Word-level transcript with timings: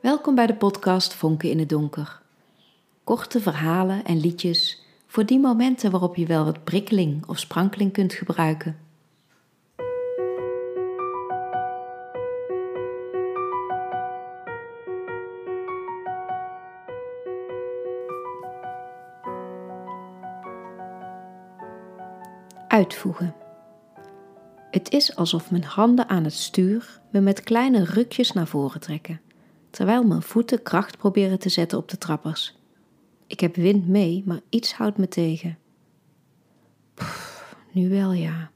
Welkom 0.00 0.34
bij 0.34 0.46
de 0.46 0.54
podcast 0.54 1.14
Vonken 1.14 1.50
in 1.50 1.58
het 1.58 1.68
Donker. 1.68 2.20
Korte 3.04 3.40
verhalen 3.40 4.04
en 4.04 4.20
liedjes 4.20 4.82
voor 5.06 5.26
die 5.26 5.38
momenten 5.38 5.90
waarop 5.90 6.16
je 6.16 6.26
wel 6.26 6.44
wat 6.44 6.64
prikkeling 6.64 7.26
of 7.26 7.38
sprankeling 7.38 7.92
kunt 7.92 8.12
gebruiken. 8.12 8.78
Uitvoegen. 22.68 23.34
Het 24.70 24.90
is 24.92 25.16
alsof 25.16 25.50
mijn 25.50 25.64
handen 25.64 26.08
aan 26.08 26.24
het 26.24 26.32
stuur 26.32 27.00
me 27.10 27.20
met 27.20 27.40
kleine 27.40 27.84
rukjes 27.84 28.32
naar 28.32 28.46
voren 28.46 28.80
trekken, 28.80 29.20
terwijl 29.70 30.02
mijn 30.02 30.22
voeten 30.22 30.62
kracht 30.62 30.98
proberen 30.98 31.38
te 31.38 31.48
zetten 31.48 31.78
op 31.78 31.88
de 31.88 31.98
trappers. 31.98 32.56
Ik 33.26 33.40
heb 33.40 33.56
wind 33.56 33.88
mee, 33.88 34.22
maar 34.26 34.40
iets 34.48 34.72
houdt 34.72 34.96
me 34.96 35.08
tegen. 35.08 35.58
Pff, 36.94 37.56
nu 37.72 37.88
wel 37.88 38.12
ja. 38.12 38.50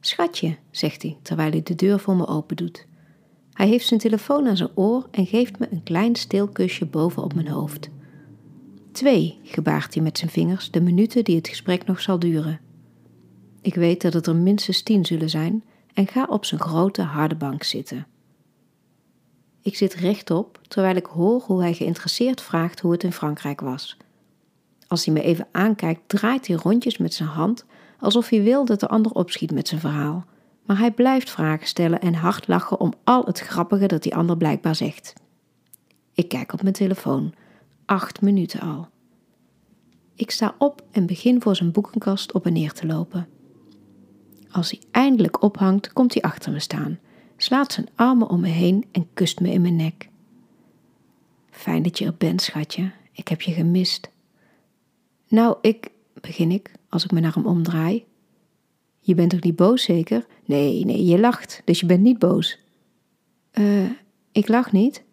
Schatje, 0.00 0.56
zegt 0.70 1.02
hij 1.02 1.18
terwijl 1.22 1.50
hij 1.50 1.62
de 1.62 1.74
deur 1.74 1.98
voor 1.98 2.16
me 2.16 2.26
open 2.26 2.56
doet. 2.56 2.86
Hij 3.52 3.68
heeft 3.68 3.86
zijn 3.86 4.00
telefoon 4.00 4.46
aan 4.46 4.56
zijn 4.56 4.70
oor 4.74 5.08
en 5.10 5.26
geeft 5.26 5.58
me 5.58 5.66
een 5.70 5.82
klein 5.82 6.14
stil 6.14 6.48
kusje 6.48 6.86
boven 6.86 7.22
op 7.22 7.34
mijn 7.34 7.48
hoofd. 7.48 7.90
Twee, 8.92 9.38
gebaart 9.42 9.94
hij 9.94 10.02
met 10.02 10.18
zijn 10.18 10.30
vingers, 10.30 10.70
de 10.70 10.80
minuten 10.80 11.24
die 11.24 11.36
het 11.36 11.48
gesprek 11.48 11.86
nog 11.86 12.00
zal 12.00 12.18
duren. 12.18 12.60
Ik 13.60 13.74
weet 13.74 14.02
dat 14.02 14.12
het 14.12 14.26
er 14.26 14.36
minstens 14.36 14.82
tien 14.82 15.04
zullen 15.04 15.30
zijn 15.30 15.64
en 15.94 16.06
ga 16.06 16.24
op 16.24 16.44
zijn 16.44 16.60
grote 16.60 17.02
harde 17.02 17.34
bank 17.34 17.62
zitten. 17.62 18.06
Ik 19.64 19.76
zit 19.76 19.94
rechtop 19.94 20.60
terwijl 20.68 20.96
ik 20.96 21.06
hoor 21.06 21.40
hoe 21.40 21.60
hij 21.60 21.74
geïnteresseerd 21.74 22.40
vraagt 22.40 22.80
hoe 22.80 22.92
het 22.92 23.02
in 23.02 23.12
Frankrijk 23.12 23.60
was. 23.60 23.96
Als 24.86 25.04
hij 25.04 25.14
me 25.14 25.22
even 25.22 25.46
aankijkt, 25.52 26.00
draait 26.06 26.46
hij 26.46 26.56
rondjes 26.56 26.98
met 26.98 27.14
zijn 27.14 27.28
hand 27.28 27.64
alsof 28.00 28.28
hij 28.28 28.42
wil 28.42 28.64
dat 28.64 28.80
de 28.80 28.88
ander 28.88 29.12
opschiet 29.12 29.52
met 29.52 29.68
zijn 29.68 29.80
verhaal. 29.80 30.24
Maar 30.66 30.78
hij 30.78 30.90
blijft 30.90 31.30
vragen 31.30 31.66
stellen 31.66 32.00
en 32.00 32.14
hard 32.14 32.48
lachen 32.48 32.80
om 32.80 32.92
al 33.04 33.24
het 33.24 33.38
grappige 33.38 33.86
dat 33.86 34.02
die 34.02 34.14
ander 34.14 34.36
blijkbaar 34.36 34.74
zegt. 34.74 35.12
Ik 36.14 36.28
kijk 36.28 36.52
op 36.52 36.62
mijn 36.62 36.74
telefoon. 36.74 37.34
Acht 37.84 38.20
minuten 38.20 38.60
al. 38.60 38.88
Ik 40.14 40.30
sta 40.30 40.54
op 40.58 40.82
en 40.90 41.06
begin 41.06 41.42
voor 41.42 41.56
zijn 41.56 41.72
boekenkast 41.72 42.32
op 42.32 42.46
en 42.46 42.52
neer 42.52 42.72
te 42.72 42.86
lopen. 42.86 43.28
Als 44.50 44.70
hij 44.70 44.80
eindelijk 44.90 45.42
ophangt, 45.42 45.92
komt 45.92 46.14
hij 46.14 46.22
achter 46.22 46.52
me 46.52 46.60
staan, 46.60 46.98
slaat 47.36 47.72
zijn 47.72 47.88
armen 47.94 48.28
om 48.28 48.40
me 48.40 48.48
heen 48.48 48.84
en 48.92 49.06
kust 49.14 49.40
me 49.40 49.50
in 49.50 49.60
mijn 49.60 49.76
nek. 49.76 50.08
Fijn 51.50 51.82
dat 51.82 51.98
je 51.98 52.04
er 52.04 52.14
bent, 52.18 52.42
schatje. 52.42 52.90
Ik 53.12 53.28
heb 53.28 53.40
je 53.42 53.52
gemist. 53.52 54.10
Nou, 55.28 55.56
ik, 55.60 55.90
begin 56.20 56.50
ik 56.50 56.72
als 56.88 57.04
ik 57.04 57.10
me 57.10 57.20
naar 57.20 57.34
hem 57.34 57.46
omdraai. 57.46 58.04
Je 59.00 59.14
bent 59.14 59.30
toch 59.30 59.40
niet 59.40 59.56
boos, 59.56 59.82
zeker? 59.82 60.26
Nee, 60.44 60.84
nee, 60.84 61.04
je 61.04 61.18
lacht, 61.18 61.62
dus 61.64 61.80
je 61.80 61.86
bent 61.86 62.02
niet 62.02 62.18
boos. 62.18 62.58
Eh, 63.50 63.90
ik 64.32 64.48
lach 64.48 64.72
niet. 64.72 65.04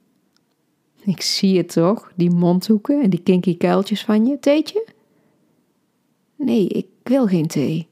Ik 1.03 1.21
zie 1.21 1.57
het 1.57 1.71
toch, 1.71 2.11
die 2.15 2.29
mondhoeken 2.29 3.01
en 3.01 3.09
die 3.09 3.21
kinky 3.21 3.57
kuiltjes 3.57 4.03
van 4.03 4.25
je. 4.25 4.39
Theetje? 4.39 4.87
Nee, 6.35 6.67
ik 6.67 6.87
wil 7.03 7.27
geen 7.27 7.47
thee. 7.47 7.87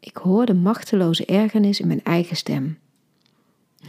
Ik 0.00 0.16
hoor 0.16 0.46
de 0.46 0.54
machteloze 0.54 1.24
ergernis 1.24 1.80
in 1.80 1.86
mijn 1.86 2.02
eigen 2.02 2.36
stem. 2.36 2.78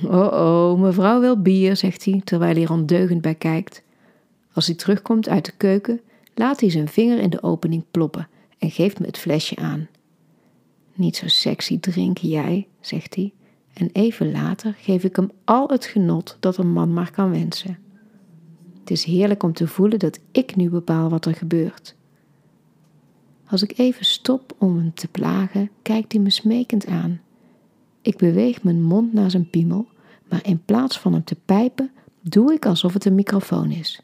Oh 0.03 0.31
oh, 0.31 0.79
mevrouw 0.79 1.19
wil 1.19 1.41
bier, 1.41 1.75
zegt 1.75 2.05
hij 2.05 2.21
terwijl 2.23 2.53
hij 2.53 2.63
er 2.63 2.71
ondeugend 2.71 3.21
bij 3.21 3.35
kijkt. 3.35 3.83
Als 4.53 4.65
hij 4.65 4.75
terugkomt 4.75 5.29
uit 5.29 5.45
de 5.45 5.51
keuken, 5.57 6.01
laat 6.35 6.59
hij 6.59 6.69
zijn 6.69 6.87
vinger 6.87 7.19
in 7.19 7.29
de 7.29 7.43
opening 7.43 7.83
ploppen 7.91 8.27
en 8.57 8.71
geeft 8.71 8.99
me 8.99 9.05
het 9.05 9.17
flesje 9.17 9.55
aan. 9.55 9.87
Niet 10.95 11.15
zo 11.15 11.27
sexy 11.27 11.79
drinken 11.79 12.27
jij, 12.27 12.67
zegt 12.79 13.15
hij, 13.15 13.33
en 13.73 13.89
even 13.91 14.31
later 14.31 14.75
geef 14.77 15.03
ik 15.03 15.15
hem 15.15 15.31
al 15.43 15.67
het 15.67 15.85
genot 15.85 16.37
dat 16.39 16.57
een 16.57 16.71
man 16.71 16.93
maar 16.93 17.11
kan 17.11 17.29
wensen. 17.31 17.77
Het 18.79 18.91
is 18.91 19.03
heerlijk 19.03 19.43
om 19.43 19.53
te 19.53 19.67
voelen 19.67 19.99
dat 19.99 20.19
ik 20.31 20.55
nu 20.55 20.69
bepaal 20.69 21.09
wat 21.09 21.25
er 21.25 21.35
gebeurt. 21.35 21.95
Als 23.47 23.63
ik 23.63 23.77
even 23.77 24.05
stop 24.05 24.55
om 24.57 24.77
hem 24.77 24.93
te 24.93 25.07
plagen, 25.07 25.69
kijkt 25.81 26.11
hij 26.11 26.21
me 26.21 26.29
smekend 26.29 26.85
aan. 26.85 27.21
Ik 28.01 28.17
beweeg 28.17 28.63
mijn 28.63 28.83
mond 28.83 29.13
naar 29.13 29.31
zijn 29.31 29.49
piemel, 29.49 29.87
maar 30.29 30.45
in 30.45 30.65
plaats 30.65 30.99
van 30.99 31.13
hem 31.13 31.23
te 31.23 31.35
pijpen, 31.45 31.91
doe 32.21 32.53
ik 32.53 32.65
alsof 32.65 32.93
het 32.93 33.05
een 33.05 33.15
microfoon 33.15 33.71
is. 33.71 34.01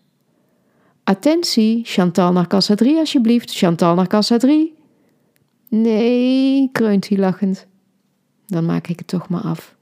Attentie, 1.04 1.82
Chantal 1.84 2.32
naar 2.32 2.48
kassa 2.48 2.76
3 2.76 2.98
alsjeblieft, 2.98 3.56
Chantal 3.56 3.96
naar 3.96 4.08
kassa 4.08 4.38
3. 4.38 4.74
Nee, 5.70 6.70
kreunt 6.72 7.10
hij 7.10 7.18
lachend. 7.18 7.68
Dan 8.46 8.66
maak 8.66 8.88
ik 8.88 8.98
het 8.98 9.08
toch 9.08 9.30
maar 9.30 9.42
af. 9.42 9.76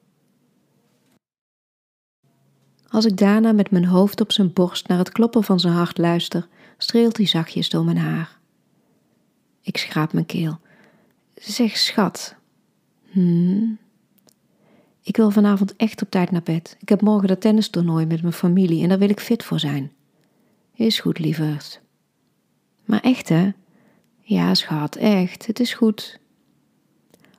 Als 2.87 3.05
ik 3.05 3.17
daarna 3.17 3.51
met 3.51 3.71
mijn 3.71 3.85
hoofd 3.85 4.21
op 4.21 4.31
zijn 4.31 4.53
borst 4.53 4.87
naar 4.87 4.97
het 4.97 5.11
kloppen 5.11 5.43
van 5.43 5.59
zijn 5.59 5.73
hart 5.73 5.97
luister, 5.97 6.47
streelt 6.77 7.17
hij 7.17 7.25
zachtjes 7.25 7.69
door 7.69 7.85
mijn 7.85 7.97
haar. 7.97 8.39
Ik 9.61 9.77
schraap 9.77 10.13
mijn 10.13 10.25
keel. 10.25 10.59
Zeg, 11.35 11.77
schat. 11.77 12.35
Hmm. 13.09 13.77
Ik 15.03 15.17
wil 15.17 15.31
vanavond 15.31 15.75
echt 15.75 16.01
op 16.01 16.09
tijd 16.09 16.31
naar 16.31 16.43
bed. 16.43 16.75
Ik 16.79 16.89
heb 16.89 17.01
morgen 17.01 17.27
dat 17.27 17.41
tennistoernooi 17.41 18.05
met 18.05 18.21
mijn 18.21 18.33
familie 18.33 18.83
en 18.83 18.89
daar 18.89 18.99
wil 18.99 19.09
ik 19.09 19.19
fit 19.19 19.43
voor 19.43 19.59
zijn. 19.59 19.91
Is 20.73 20.99
goed, 20.99 21.19
lieverd. 21.19 21.81
Maar 22.85 22.99
echt, 22.99 23.29
hè? 23.29 23.51
Ja, 24.19 24.53
schat, 24.53 24.95
echt. 24.95 25.47
Het 25.47 25.59
is 25.59 25.73
goed. 25.73 26.19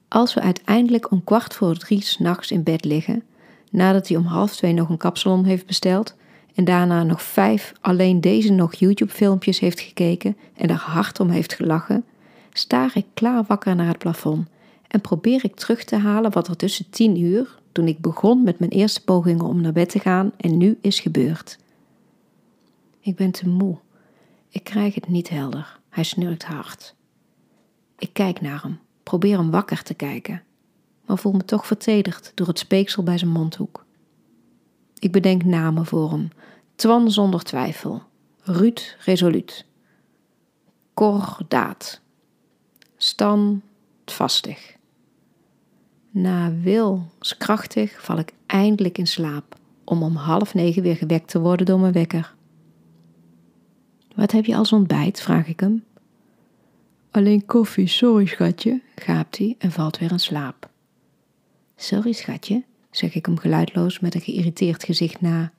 Als 0.08 0.34
we 0.34 0.40
uiteindelijk 0.40 1.10
om 1.10 1.24
kwart 1.24 1.54
voor 1.54 1.76
drie 1.76 2.02
s'nachts 2.02 2.50
in 2.50 2.62
bed 2.62 2.84
liggen, 2.84 3.22
nadat 3.70 4.08
hij 4.08 4.16
om 4.16 4.24
half 4.24 4.56
twee 4.56 4.72
nog 4.72 4.88
een 4.88 4.96
kapsalon 4.96 5.44
heeft 5.44 5.66
besteld 5.66 6.16
en 6.54 6.64
daarna 6.64 7.02
nog 7.02 7.22
vijf 7.22 7.72
alleen 7.80 8.20
deze 8.20 8.52
nog 8.52 8.74
YouTube-filmpjes 8.74 9.58
heeft 9.58 9.80
gekeken 9.80 10.36
en 10.56 10.68
er 10.68 10.76
hard 10.76 11.20
om 11.20 11.28
heeft 11.30 11.54
gelachen, 11.54 12.04
staar 12.52 12.90
ik 12.94 13.06
klaar 13.14 13.44
wakker 13.46 13.76
naar 13.76 13.88
het 13.88 13.98
plafond 13.98 14.48
en 14.94 15.00
probeer 15.00 15.44
ik 15.44 15.54
terug 15.54 15.84
te 15.84 15.96
halen 15.96 16.32
wat 16.32 16.48
er 16.48 16.56
tussen 16.56 16.90
tien 16.90 17.20
uur, 17.20 17.58
toen 17.72 17.88
ik 17.88 17.98
begon 17.98 18.42
met 18.42 18.58
mijn 18.58 18.70
eerste 18.70 19.04
pogingen 19.04 19.44
om 19.44 19.60
naar 19.60 19.72
bed 19.72 19.88
te 19.88 19.98
gaan, 19.98 20.32
en 20.36 20.56
nu 20.56 20.78
is 20.80 21.00
gebeurd. 21.00 21.58
Ik 23.00 23.16
ben 23.16 23.30
te 23.30 23.48
moe. 23.48 23.78
Ik 24.48 24.64
krijg 24.64 24.94
het 24.94 25.08
niet 25.08 25.28
helder. 25.28 25.80
Hij 25.88 26.04
snurkt 26.04 26.44
hard. 26.44 26.94
Ik 27.98 28.12
kijk 28.12 28.40
naar 28.40 28.62
hem, 28.62 28.78
probeer 29.02 29.36
hem 29.36 29.50
wakker 29.50 29.82
te 29.82 29.94
kijken, 29.94 30.42
maar 31.06 31.18
voel 31.18 31.32
me 31.32 31.44
toch 31.44 31.66
vertederd 31.66 32.32
door 32.34 32.46
het 32.46 32.58
speeksel 32.58 33.02
bij 33.02 33.18
zijn 33.18 33.30
mondhoek. 33.30 33.84
Ik 34.98 35.12
bedenk 35.12 35.44
namen 35.44 35.86
voor 35.86 36.10
hem. 36.10 36.28
Twan 36.74 37.10
zonder 37.10 37.42
twijfel. 37.42 38.02
Ruud 38.42 38.96
resoluut. 39.04 39.64
Kordaat. 40.94 42.00
Stan 42.96 43.62
vastig. 44.04 44.76
Na 46.14 46.52
wil 46.62 47.06
krachtig 47.38 48.02
val 48.02 48.18
ik 48.18 48.32
eindelijk 48.46 48.98
in 48.98 49.06
slaap, 49.06 49.58
om 49.84 50.02
om 50.02 50.16
half 50.16 50.54
negen 50.54 50.82
weer 50.82 50.96
gewekt 50.96 51.28
te 51.28 51.40
worden 51.40 51.66
door 51.66 51.80
mijn 51.80 51.92
wekker. 51.92 52.34
Wat 54.14 54.32
heb 54.32 54.44
je 54.44 54.56
als 54.56 54.72
ontbijt? 54.72 55.20
vraag 55.20 55.46
ik 55.46 55.60
hem. 55.60 55.84
Alleen 57.10 57.46
koffie, 57.46 57.86
sorry 57.86 58.26
schatje, 58.26 58.80
gaapt 58.94 59.38
hij 59.38 59.54
en 59.58 59.72
valt 59.72 59.98
weer 59.98 60.10
in 60.10 60.18
slaap. 60.18 60.70
Sorry 61.76 62.12
schatje, 62.12 62.64
zeg 62.90 63.14
ik 63.14 63.26
hem 63.26 63.38
geluidloos 63.38 64.00
met 64.00 64.14
een 64.14 64.20
geïrriteerd 64.20 64.84
gezicht 64.84 65.20
na. 65.20 65.52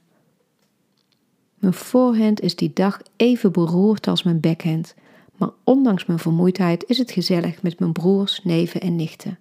Mijn 1.59 1.73
voorhand 1.73 2.41
is 2.41 2.55
die 2.55 2.71
dag 2.73 3.01
even 3.15 3.51
beroerd 3.51 4.07
als 4.07 4.23
mijn 4.23 4.39
backhand 4.39 4.95
maar 5.37 5.49
ondanks 5.63 6.05
mijn 6.05 6.19
vermoeidheid 6.19 6.83
is 6.87 6.97
het 6.97 7.11
gezellig 7.11 7.61
met 7.61 7.79
mijn 7.79 7.91
broers, 7.91 8.43
neven 8.43 8.81
en 8.81 8.95
nichten. 8.95 9.39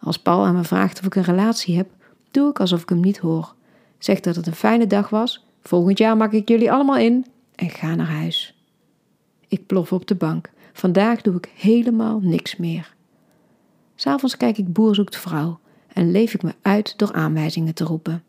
Als 0.00 0.18
Paul 0.18 0.44
aan 0.44 0.54
me 0.54 0.64
vraagt 0.64 0.98
of 0.98 1.06
ik 1.06 1.14
een 1.14 1.22
relatie 1.22 1.76
heb, 1.76 1.88
doe 2.30 2.50
ik 2.50 2.60
alsof 2.60 2.82
ik 2.82 2.88
hem 2.88 3.00
niet 3.00 3.18
hoor. 3.18 3.54
Zeg 3.98 4.20
dat 4.20 4.36
het 4.36 4.46
een 4.46 4.54
fijne 4.54 4.86
dag 4.86 5.08
was, 5.08 5.44
volgend 5.62 5.98
jaar 5.98 6.16
maak 6.16 6.32
ik 6.32 6.48
jullie 6.48 6.72
allemaal 6.72 6.96
in 6.96 7.26
en 7.54 7.70
ga 7.70 7.94
naar 7.94 8.10
huis. 8.10 8.54
Ik 9.48 9.66
plof 9.66 9.92
op 9.92 10.06
de 10.06 10.14
bank. 10.14 10.50
Vandaag 10.72 11.20
doe 11.20 11.36
ik 11.36 11.50
helemaal 11.54 12.20
niks 12.22 12.56
meer. 12.56 12.94
S'avonds 13.94 14.36
kijk 14.36 14.58
ik 14.58 14.72
Boer 14.72 14.94
zoekt 14.94 15.16
vrouw 15.16 15.60
en 15.92 16.10
leef 16.10 16.34
ik 16.34 16.42
me 16.42 16.54
uit 16.62 16.98
door 16.98 17.12
aanwijzingen 17.12 17.74
te 17.74 17.84
roepen. 17.84 18.22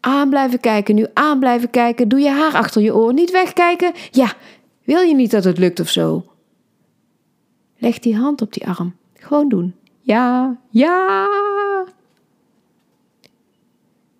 Aan 0.00 0.28
blijven 0.28 0.60
kijken, 0.60 0.94
nu 0.94 1.06
aan 1.14 1.38
blijven 1.38 1.70
kijken. 1.70 2.08
Doe 2.08 2.20
je 2.20 2.30
haar 2.30 2.54
achter 2.54 2.82
je 2.82 2.94
oor, 2.94 3.12
niet 3.12 3.30
wegkijken. 3.30 3.92
Ja, 4.10 4.32
wil 4.84 5.00
je 5.00 5.14
niet 5.14 5.30
dat 5.30 5.44
het 5.44 5.58
lukt 5.58 5.80
of 5.80 5.88
zo? 5.88 6.24
Leg 7.78 7.98
die 7.98 8.16
hand 8.16 8.42
op 8.42 8.52
die 8.52 8.66
arm. 8.66 8.94
Gewoon 9.14 9.48
doen. 9.48 9.74
Ja, 10.06 10.56
ja. 10.70 11.28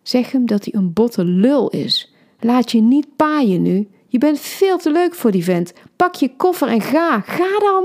Zeg 0.02 0.32
hem 0.32 0.46
dat 0.46 0.64
hij 0.64 0.74
een 0.74 0.92
botte 0.92 1.24
lul 1.24 1.70
is. 1.70 2.14
Laat 2.40 2.70
je 2.70 2.80
niet 2.80 3.16
paaien 3.16 3.62
nu. 3.62 3.88
Je 4.06 4.18
bent 4.18 4.40
veel 4.40 4.78
te 4.78 4.90
leuk 4.90 5.14
voor 5.14 5.30
die 5.30 5.44
vent. 5.44 5.72
Pak 5.96 6.14
je 6.14 6.36
koffer 6.36 6.68
en 6.68 6.80
ga. 6.80 7.20
Ga 7.20 7.58
dan! 7.58 7.84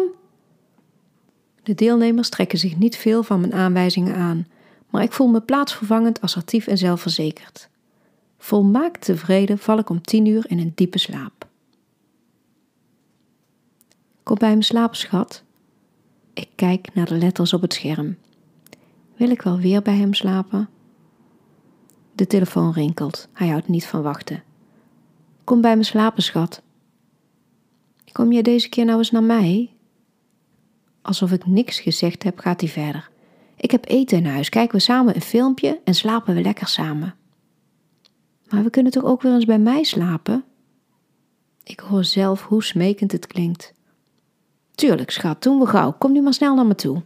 De 1.63 1.75
deelnemers 1.75 2.30
trekken 2.30 2.57
zich 2.57 2.78
niet 2.78 2.98
veel 2.98 3.24
van 3.24 3.40
mijn 3.40 3.54
aanwijzingen 3.54 4.16
aan, 4.16 4.48
maar 4.90 5.04
ik 5.04 5.13
voel 5.13 5.28
me 5.28 5.42
plaatsvervangend 5.42 6.22
assertief 6.22 6.68
en 6.68 6.78
zelfverzekerd. 6.78 7.69
Volmaakt 8.38 9.06
tevreden 9.06 9.57
val 9.57 9.78
ik 9.78 9.90
om 9.90 10.01
tien 10.01 10.25
uur 10.25 10.46
in 10.48 10.60
een 10.60 10.72
diepe 10.75 10.98
slaap. 10.98 11.48
Kom 14.24 14.38
bij 14.38 14.56
me 14.56 14.63
slapen, 14.63 14.98
schat. 14.98 15.44
Ik 16.39 16.50
kijk 16.56 16.94
naar 16.94 17.06
de 17.06 17.18
letters 17.18 17.53
op 17.53 17.62
het 17.62 17.74
scherm. 17.74 18.18
Wil 19.15 19.30
ik 19.30 19.41
wel 19.41 19.59
weer 19.59 19.81
bij 19.81 19.95
hem 19.95 20.13
slapen? 20.13 20.69
De 22.15 22.27
telefoon 22.27 22.71
rinkelt. 22.71 23.27
Hij 23.33 23.47
houdt 23.47 23.68
niet 23.68 23.86
van 23.86 24.01
wachten. 24.01 24.44
Kom 25.44 25.62
bij 25.62 25.77
me 25.77 25.83
slapen, 25.83 26.24
schat. 26.24 26.62
Kom 28.12 28.31
jij 28.31 28.41
deze 28.41 28.69
keer 28.69 28.86
nou 28.86 28.97
eens 28.97 29.12
naar 29.12 29.24
mij? 29.24 29.74
Alsof 31.01 31.31
ik 31.31 31.45
niks 31.45 31.80
gezegd 31.80 32.24
heb, 32.24 32.39
gaat 32.39 32.62
hij 32.62 32.69
verder. 32.69 33.09
Ik 33.56 33.71
heb 33.71 33.89
eten 33.89 34.18
in 34.18 34.25
huis. 34.25 34.50
Kijken 34.50 34.77
we 34.77 34.81
samen 34.83 35.15
een 35.15 35.21
filmpje 35.21 35.80
en 35.83 35.94
slapen 35.94 36.36
we 36.36 36.41
lekker 36.41 36.68
samen. 36.68 37.15
Maar 38.50 38.63
we 38.63 38.69
kunnen 38.69 38.91
toch 38.91 39.03
ook 39.03 39.21
weer 39.21 39.33
eens 39.33 39.45
bij 39.45 39.59
mij 39.59 39.83
slapen? 39.83 40.44
Ik 41.63 41.80
hoor 41.80 42.03
zelf 42.03 42.44
hoe 42.44 42.63
smekend 42.63 43.12
het 43.12 43.27
klinkt. 43.27 43.74
Tuurlijk, 44.80 45.12
schat, 45.12 45.44
doen 45.44 45.60
we 45.60 45.66
gauw. 45.66 45.92
Kom 45.92 46.12
nu 46.12 46.22
maar 46.22 46.34
snel 46.34 46.56
naar 46.56 46.66
me 46.66 46.76
toe. 46.76 47.02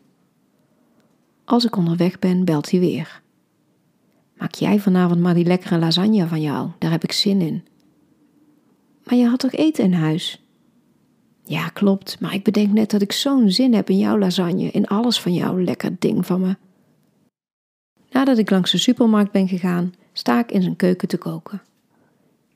Als 1.46 1.66
ik 1.66 1.76
onderweg 1.76 2.20
ben, 2.20 2.46
belt 2.46 2.72
hij 2.72 2.80
weer. 2.80 3.22
Maak 4.38 4.56
jij 4.56 4.80
vanavond 4.80 5.20
maar 5.20 5.34
die 5.34 5.46
lekkere 5.46 5.78
lasagne 5.80 6.28
van 6.28 6.42
jou, 6.42 6.70
daar 6.80 6.92
heb 6.92 7.04
ik 7.04 7.12
zin 7.12 7.42
in. 7.42 7.66
Maar 9.04 9.16
je 9.16 9.28
had 9.28 9.40
toch 9.40 9.52
eten 9.52 9.84
in 9.84 9.94
huis? 9.94 10.42
Ja, 11.44 11.68
klopt, 11.68 12.20
maar 12.20 12.34
ik 12.34 12.44
bedenk 12.44 12.74
net 12.74 12.92
dat 12.92 13.02
ik 13.02 13.12
zo'n 13.12 13.52
zin 13.52 13.74
heb 13.74 13.90
in 13.90 13.98
jouw 13.98 14.18
lasagne, 14.18 14.72
in 14.72 14.88
alles 14.88 15.20
van 15.20 15.34
jou, 15.34 15.64
lekker 15.64 15.96
ding 16.00 16.26
van 16.26 16.42
me. 16.42 16.56
Nadat 18.10 18.38
ik 18.38 18.50
langs 18.50 18.72
de 18.72 18.78
supermarkt 18.78 19.32
ben 19.32 19.48
gegaan, 19.48 19.94
sta 20.12 20.40
ik 20.40 20.52
in 20.52 20.62
zijn 20.62 20.76
keuken 20.76 21.08
te 21.08 21.18
koken. 21.18 21.62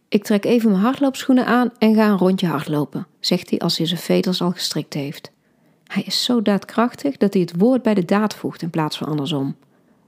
Ik 0.10 0.24
trek 0.24 0.46
even 0.46 0.70
mijn 0.70 0.82
hardloopschoenen 0.82 1.46
aan 1.46 1.72
en 1.78 1.96
ga 1.96 2.08
een 2.08 2.18
rondje 2.18 2.48
hardlopen, 2.48 3.08
zegt 3.20 3.50
hij 3.50 3.60
als 3.60 3.78
hij 3.78 3.88
zijn 3.88 4.00
veters 4.00 4.42
al 4.42 4.52
gestrikt 4.52 4.94
heeft. 4.94 5.32
Hij 5.84 6.04
is 6.04 6.24
zo 6.24 6.42
daadkrachtig 6.42 7.18
dat 7.18 7.34
hij 7.34 7.42
het 7.42 7.58
woord 7.58 7.82
bij 7.82 7.94
de 7.94 8.06
daad 8.06 8.36
voegt 8.36 8.62
in 8.62 8.70
plaats 8.70 8.98
van 8.98 9.08
andersom. 9.08 9.56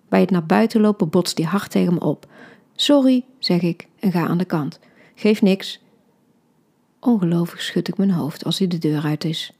Bij 0.10 0.20
het 0.20 0.32
naar 0.32 0.46
buiten 0.46 0.82
lopen 0.82 1.10
botst 1.10 1.38
hij 1.38 1.48
hard 1.48 1.72
tegen 1.72 1.94
me 1.94 2.00
op. 2.00 2.26
Sorry, 2.76 3.26
zeg 3.40 3.62
ik 3.62 3.88
en 4.00 4.12
ga 4.12 4.28
aan 4.28 4.38
de 4.38 4.46
kant. 4.46 4.80
Geef 5.16 5.42
niks. 5.42 5.80
Ongelovig 7.00 7.62
schud 7.62 7.88
ik 7.88 7.98
mijn 7.98 8.12
hoofd 8.12 8.46
als 8.46 8.60
hij 8.60 8.68
de 8.68 8.78
deur 8.78 9.04
uit 9.04 9.24
is. 9.24 9.52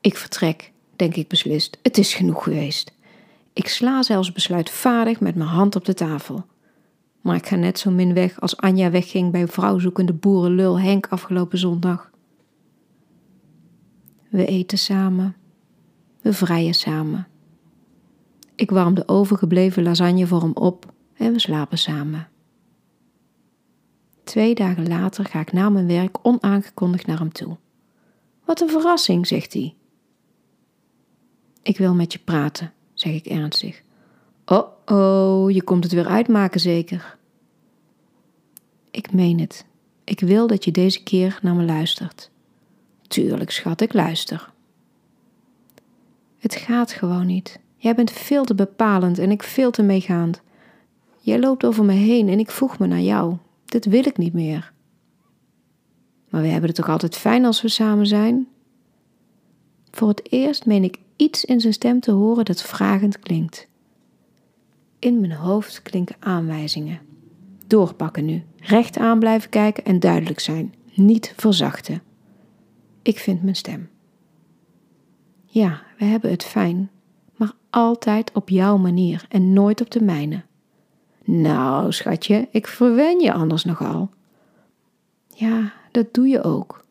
Ik 0.00 0.16
vertrek, 0.16 0.72
denk 0.96 1.16
ik 1.16 1.28
beslist. 1.28 1.78
Het 1.82 1.98
is 1.98 2.14
genoeg 2.14 2.42
geweest. 2.42 2.92
Ik 3.52 3.68
sla 3.68 4.02
zelfs 4.02 4.32
besluitvaardig 4.32 5.20
met 5.20 5.34
mijn 5.34 5.48
hand 5.48 5.76
op 5.76 5.84
de 5.84 5.94
tafel. 5.94 6.44
Maar 7.24 7.36
ik 7.36 7.46
ga 7.46 7.56
net 7.56 7.78
zo 7.78 7.90
min 7.90 8.14
weg 8.14 8.40
als 8.40 8.56
Anja 8.56 8.90
wegging 8.90 9.32
bij 9.32 9.48
vrouwzoekende 9.48 10.12
boerenlul 10.12 10.80
Henk 10.80 11.06
afgelopen 11.06 11.58
zondag. 11.58 12.10
We 14.28 14.46
eten 14.46 14.78
samen. 14.78 15.36
We 16.20 16.32
vrijen 16.32 16.74
samen. 16.74 17.26
Ik 18.54 18.70
warm 18.70 18.94
de 18.94 19.08
overgebleven 19.08 19.82
lasagne 19.82 20.26
voor 20.26 20.40
hem 20.40 20.52
op 20.52 20.92
en 21.14 21.32
we 21.32 21.38
slapen 21.38 21.78
samen. 21.78 22.28
Twee 24.24 24.54
dagen 24.54 24.88
later 24.88 25.24
ga 25.24 25.40
ik 25.40 25.52
na 25.52 25.68
mijn 25.68 25.86
werk 25.86 26.18
onaangekondigd 26.22 27.06
naar 27.06 27.18
hem 27.18 27.32
toe. 27.32 27.56
Wat 28.44 28.60
een 28.60 28.70
verrassing, 28.70 29.26
zegt 29.26 29.52
hij. 29.52 29.74
Ik 31.62 31.78
wil 31.78 31.94
met 31.94 32.12
je 32.12 32.18
praten, 32.18 32.72
zeg 32.94 33.12
ik 33.12 33.26
ernstig. 33.26 33.83
Oh 34.46 34.74
oh, 34.86 35.50
je 35.50 35.62
komt 35.62 35.84
het 35.84 35.92
weer 35.92 36.06
uitmaken 36.06 36.60
zeker. 36.60 37.16
Ik 38.90 39.12
meen 39.12 39.40
het. 39.40 39.64
Ik 40.04 40.20
wil 40.20 40.46
dat 40.46 40.64
je 40.64 40.70
deze 40.70 41.02
keer 41.02 41.38
naar 41.42 41.54
me 41.54 41.64
luistert. 41.64 42.30
Tuurlijk, 43.08 43.50
schat, 43.50 43.80
ik 43.80 43.92
luister. 43.92 44.52
Het 46.38 46.54
gaat 46.54 46.92
gewoon 46.92 47.26
niet. 47.26 47.58
Jij 47.76 47.94
bent 47.94 48.10
veel 48.10 48.44
te 48.44 48.54
bepalend 48.54 49.18
en 49.18 49.30
ik 49.30 49.42
veel 49.42 49.70
te 49.70 49.82
meegaand. 49.82 50.42
Jij 51.20 51.38
loopt 51.38 51.64
over 51.64 51.84
me 51.84 51.92
heen 51.92 52.28
en 52.28 52.38
ik 52.38 52.50
voeg 52.50 52.78
me 52.78 52.86
naar 52.86 53.00
jou. 53.00 53.36
Dit 53.64 53.84
wil 53.84 54.06
ik 54.06 54.16
niet 54.16 54.32
meer. 54.32 54.72
Maar 56.28 56.42
we 56.42 56.48
hebben 56.48 56.68
het 56.68 56.76
toch 56.76 56.88
altijd 56.88 57.16
fijn 57.16 57.44
als 57.44 57.62
we 57.62 57.68
samen 57.68 58.06
zijn? 58.06 58.48
Voor 59.90 60.08
het 60.08 60.32
eerst 60.32 60.66
meen 60.66 60.84
ik 60.84 60.98
iets 61.16 61.44
in 61.44 61.60
zijn 61.60 61.72
stem 61.72 62.00
te 62.00 62.10
horen 62.10 62.44
dat 62.44 62.62
vragend 62.62 63.18
klinkt. 63.18 63.68
In 65.04 65.20
mijn 65.20 65.32
hoofd 65.32 65.82
klinken 65.82 66.16
aanwijzingen. 66.18 67.00
Doorpakken 67.66 68.24
nu, 68.24 68.44
recht 68.56 68.98
aan 68.98 69.18
blijven 69.18 69.50
kijken 69.50 69.84
en 69.84 70.00
duidelijk 70.00 70.40
zijn, 70.40 70.74
niet 70.94 71.32
verzachten. 71.36 72.02
Ik 73.02 73.18
vind 73.18 73.42
mijn 73.42 73.56
stem. 73.56 73.88
Ja, 75.44 75.82
we 75.98 76.04
hebben 76.04 76.30
het 76.30 76.44
fijn, 76.44 76.90
maar 77.36 77.52
altijd 77.70 78.32
op 78.32 78.48
jouw 78.48 78.76
manier 78.76 79.26
en 79.28 79.52
nooit 79.52 79.80
op 79.80 79.90
de 79.90 80.02
mijne. 80.02 80.42
Nou, 81.24 81.92
schatje, 81.92 82.48
ik 82.50 82.66
verwen 82.66 83.20
je 83.20 83.32
anders 83.32 83.64
nogal. 83.64 84.10
Ja, 85.34 85.72
dat 85.90 86.14
doe 86.14 86.26
je 86.26 86.42
ook. 86.42 86.84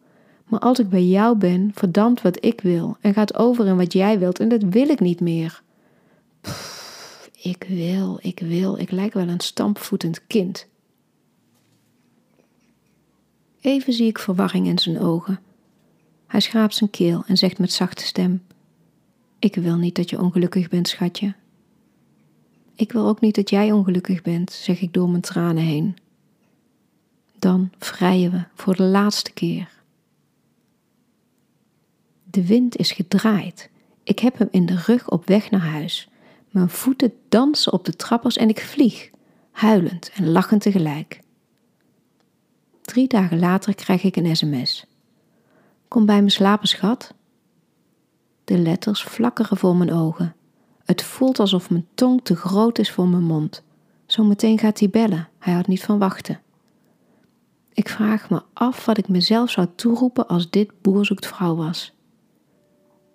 Maar 0.45 0.60
als 0.60 0.80
ik 0.80 0.89
bij 0.89 1.06
jou 1.06 1.38
ben, 1.38 1.71
verdampt 1.74 2.21
wat 2.21 2.45
ik 2.45 2.62
wil 2.62 2.98
en 3.01 3.13
gaat 3.13 3.38
over 3.38 3.68
in 3.68 3.77
wat 3.77 3.94
jij 3.94 4.19
wilt 4.19 4.39
en 4.39 4.50
dat 4.50 4.63
wil 4.63 4.89
ik 4.89 5.00
niet 5.00 5.19
meer. 5.19 5.62
Pff, 6.42 6.82
ik 7.43 7.65
wil, 7.67 8.19
ik 8.21 8.39
wil, 8.39 8.77
ik 8.77 8.91
lijk 8.91 9.13
wel 9.13 9.27
een 9.27 9.39
stampvoetend 9.39 10.27
kind. 10.27 10.67
Even 13.61 13.93
zie 13.93 14.07
ik 14.07 14.19
verwarring 14.19 14.67
in 14.67 14.79
zijn 14.79 14.99
ogen. 14.99 15.39
Hij 16.27 16.39
schraapt 16.39 16.75
zijn 16.75 16.89
keel 16.89 17.23
en 17.27 17.37
zegt 17.37 17.59
met 17.59 17.71
zachte 17.71 18.03
stem: 18.03 18.43
Ik 19.39 19.55
wil 19.55 19.75
niet 19.75 19.95
dat 19.95 20.09
je 20.09 20.21
ongelukkig 20.21 20.69
bent, 20.69 20.88
schatje. 20.88 21.35
Ik 22.75 22.91
wil 22.91 23.07
ook 23.07 23.21
niet 23.21 23.35
dat 23.35 23.50
jij 23.50 23.71
ongelukkig 23.71 24.21
bent, 24.21 24.51
zeg 24.51 24.81
ik 24.81 24.93
door 24.93 25.09
mijn 25.09 25.21
tranen 25.21 25.63
heen. 25.63 25.97
Dan 27.39 27.71
vrijen 27.79 28.31
we 28.31 28.43
voor 28.53 28.75
de 28.75 28.83
laatste 28.83 29.31
keer. 29.31 29.69
De 32.23 32.45
wind 32.45 32.75
is 32.75 32.91
gedraaid. 32.91 33.69
Ik 34.03 34.19
heb 34.19 34.38
hem 34.38 34.47
in 34.51 34.65
de 34.65 34.81
rug 34.85 35.09
op 35.09 35.27
weg 35.27 35.51
naar 35.51 35.65
huis. 35.65 36.07
Mijn 36.53 36.69
voeten 36.69 37.13
dansen 37.29 37.74
op 37.74 37.86
de 37.86 37.95
trappers 37.95 38.38
en 38.38 38.50
ik 38.50 38.62
vlieg, 38.62 39.10
huilend 39.51 40.12
en 40.13 40.31
lachend 40.31 40.62
tegelijk. 40.62 41.22
Drie 42.81 43.07
dagen 43.07 43.39
later 43.39 43.75
krijg 43.75 44.03
ik 44.03 44.15
een 44.15 44.36
sms. 44.36 44.86
Kom 45.88 46.05
bij 46.05 46.22
me 46.22 46.29
slapen, 46.29 46.67
schat. 46.67 47.13
De 48.43 48.57
letters 48.57 49.03
flakkeren 49.03 49.57
voor 49.57 49.75
mijn 49.75 49.93
ogen. 49.93 50.36
Het 50.83 51.03
voelt 51.03 51.39
alsof 51.39 51.69
mijn 51.69 51.88
tong 51.93 52.24
te 52.24 52.36
groot 52.36 52.79
is 52.79 52.91
voor 52.91 53.07
mijn 53.07 53.24
mond. 53.24 53.63
Zometeen 54.05 54.60
gaat 54.60 54.79
hij 54.79 54.89
bellen, 54.89 55.29
hij 55.39 55.53
houdt 55.53 55.67
niet 55.67 55.83
van 55.83 56.00
wachten. 56.00 56.41
Ik 57.74 57.89
vraag 57.89 58.29
me 58.29 58.41
af 58.53 58.86
wat 58.86 58.98
ik 58.98 59.07
mezelf 59.07 59.50
zou 59.50 59.67
toeroepen 59.75 60.27
als 60.27 60.50
dit 60.50 60.81
boer 60.81 61.05
zoekt 61.05 61.27
vrouw 61.27 61.55
was. 61.55 61.93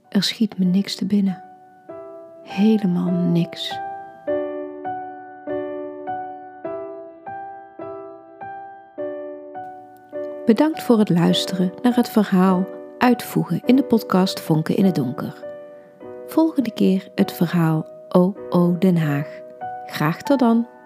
Er 0.08 0.22
schiet 0.22 0.58
me 0.58 0.64
niks 0.64 0.94
te 0.94 1.04
binnen. 1.04 1.47
Helemaal 2.58 3.10
niks. 3.10 3.78
Bedankt 10.46 10.82
voor 10.82 10.98
het 10.98 11.08
luisteren 11.08 11.72
naar 11.82 11.94
het 11.94 12.08
verhaal 12.08 12.66
Uitvoegen 12.98 13.62
in 13.64 13.76
de 13.76 13.84
podcast 13.84 14.40
Vonken 14.40 14.76
in 14.76 14.84
het 14.84 14.94
Donker. 14.94 15.44
Volgende 16.26 16.72
keer 16.72 17.08
het 17.14 17.32
verhaal 17.32 17.86
OO 18.08 18.76
Den 18.78 18.96
Haag. 18.96 19.40
Graag 19.86 20.22
tot 20.22 20.38
dan! 20.38 20.77